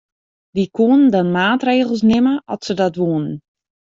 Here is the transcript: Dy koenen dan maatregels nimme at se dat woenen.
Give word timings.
Dy 0.55 0.65
koenen 0.75 1.11
dan 1.13 1.27
maatregels 1.37 2.01
nimme 2.09 2.33
at 2.53 2.61
se 2.67 2.73
dat 2.81 2.93
woenen. 2.99 3.35